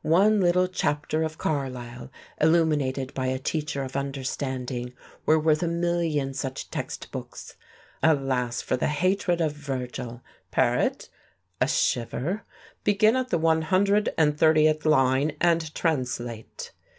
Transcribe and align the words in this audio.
One 0.00 0.40
little 0.40 0.68
chapter 0.68 1.22
of 1.22 1.36
Carlyle, 1.36 2.10
illuminated 2.40 3.12
by 3.12 3.26
a 3.26 3.38
teacher 3.38 3.82
of 3.82 3.94
understanding, 3.94 4.94
were 5.26 5.38
worth 5.38 5.62
a 5.62 5.68
million 5.68 6.32
such 6.32 6.70
text 6.70 7.10
books. 7.10 7.56
Alas, 8.02 8.62
for 8.62 8.78
the 8.78 8.86
hatred 8.86 9.42
of 9.42 9.52
Virgil! 9.52 10.22
"Paret" 10.50 11.10
(a 11.60 11.68
shiver), 11.68 12.44
"begin 12.84 13.16
at 13.16 13.28
the 13.28 13.36
one 13.36 13.60
hundred 13.60 14.08
and 14.16 14.38
thirtieth 14.38 14.86
line 14.86 15.32
and 15.42 15.74
translate!" 15.74 16.72